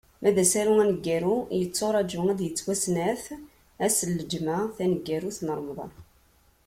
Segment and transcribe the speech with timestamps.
[0.21, 3.25] Ma d asaru aneggaru, yetturaǧu ad d-yettwasenɛet
[3.85, 5.93] ass n lǧemɛa taneggarut n Remḍan.